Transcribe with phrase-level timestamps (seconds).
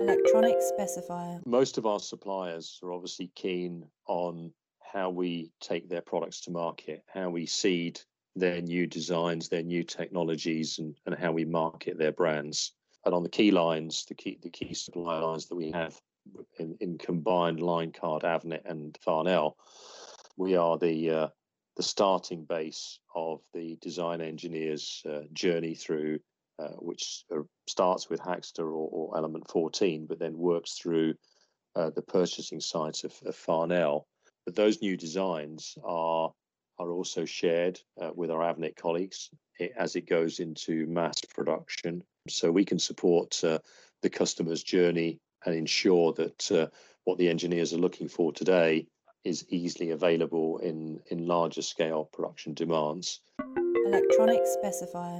[0.00, 1.44] Electronic specifier.
[1.46, 7.04] Most of our suppliers are obviously keen on how we take their products to market,
[7.12, 8.00] how we seed
[8.34, 12.72] their new designs, their new technologies, and, and how we market their brands.
[13.04, 16.00] And on the key lines, the key the key supply lines that we have
[16.58, 19.56] in, in combined line card, Avnet, and Farnell,
[20.36, 21.28] we are the uh,
[21.76, 26.20] the starting base of the design engineer's uh, journey through,
[26.60, 31.14] uh, which uh, starts with Hackster or, or, Element 14, but then works through
[31.76, 34.06] uh, the purchasing sides of, of Farnell.
[34.44, 36.32] But those new designs are
[36.78, 39.28] are also shared uh, with our Avnet colleagues
[39.76, 42.02] as it goes into mass production.
[42.28, 43.58] So we can support uh,
[44.00, 46.70] the customer's journey and ensure that
[47.04, 48.86] what the engineers are looking for today
[49.24, 53.20] is easily available in, in larger scale production demands.
[53.86, 55.18] Electronic specifier.